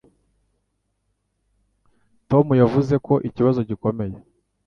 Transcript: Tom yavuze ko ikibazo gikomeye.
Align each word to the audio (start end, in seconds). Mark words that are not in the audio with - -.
Tom 2.29 2.45
yavuze 2.61 2.93
ko 3.05 3.13
ikibazo 3.27 3.59
gikomeye. 3.69 4.15